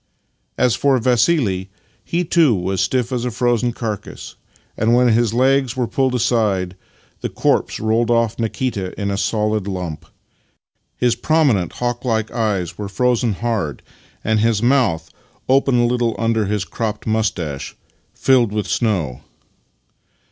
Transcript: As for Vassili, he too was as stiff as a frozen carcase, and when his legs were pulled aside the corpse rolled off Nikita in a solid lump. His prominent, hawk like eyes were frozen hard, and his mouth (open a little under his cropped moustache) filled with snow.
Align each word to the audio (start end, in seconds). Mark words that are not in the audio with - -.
As 0.57 0.73
for 0.73 0.97
Vassili, 0.97 1.69
he 2.03 2.25
too 2.25 2.55
was 2.55 2.79
as 2.79 2.83
stiff 2.85 3.11
as 3.11 3.23
a 3.23 3.29
frozen 3.29 3.71
carcase, 3.71 4.33
and 4.75 4.95
when 4.95 5.09
his 5.09 5.31
legs 5.31 5.77
were 5.77 5.85
pulled 5.85 6.15
aside 6.15 6.75
the 7.21 7.29
corpse 7.29 7.79
rolled 7.79 8.09
off 8.09 8.39
Nikita 8.39 8.99
in 8.99 9.11
a 9.11 9.15
solid 9.17 9.67
lump. 9.67 10.07
His 10.97 11.13
prominent, 11.13 11.73
hawk 11.73 12.03
like 12.03 12.31
eyes 12.31 12.79
were 12.79 12.89
frozen 12.89 13.33
hard, 13.33 13.83
and 14.23 14.39
his 14.39 14.63
mouth 14.63 15.11
(open 15.47 15.79
a 15.81 15.85
little 15.85 16.15
under 16.17 16.45
his 16.47 16.65
cropped 16.65 17.05
moustache) 17.05 17.75
filled 18.11 18.51
with 18.51 18.65
snow. 18.67 19.21